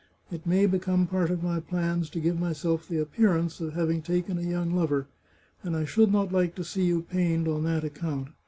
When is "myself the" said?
2.39-2.97